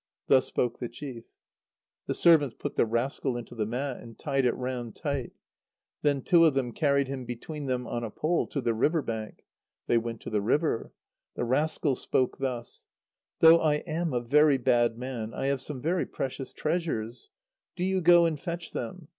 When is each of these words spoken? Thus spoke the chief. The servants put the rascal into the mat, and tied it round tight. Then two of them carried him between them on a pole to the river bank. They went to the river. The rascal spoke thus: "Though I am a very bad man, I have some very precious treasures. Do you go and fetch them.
Thus 0.25 0.47
spoke 0.47 0.79
the 0.79 0.89
chief. 0.89 1.25
The 2.07 2.15
servants 2.15 2.55
put 2.57 2.73
the 2.73 2.87
rascal 2.87 3.37
into 3.37 3.53
the 3.53 3.67
mat, 3.67 3.97
and 3.97 4.17
tied 4.17 4.45
it 4.45 4.55
round 4.55 4.95
tight. 4.95 5.33
Then 6.01 6.23
two 6.23 6.43
of 6.45 6.55
them 6.55 6.71
carried 6.71 7.07
him 7.07 7.23
between 7.23 7.67
them 7.67 7.85
on 7.85 8.03
a 8.03 8.09
pole 8.09 8.47
to 8.47 8.61
the 8.61 8.73
river 8.73 9.03
bank. 9.03 9.45
They 9.85 9.99
went 9.99 10.19
to 10.21 10.31
the 10.31 10.41
river. 10.41 10.91
The 11.35 11.43
rascal 11.45 11.93
spoke 11.95 12.39
thus: 12.39 12.87
"Though 13.41 13.59
I 13.59 13.75
am 13.85 14.11
a 14.11 14.21
very 14.21 14.57
bad 14.57 14.97
man, 14.97 15.35
I 15.35 15.45
have 15.45 15.61
some 15.61 15.79
very 15.83 16.07
precious 16.07 16.51
treasures. 16.51 17.29
Do 17.75 17.83
you 17.83 18.01
go 18.01 18.25
and 18.25 18.39
fetch 18.39 18.71
them. 18.71 19.07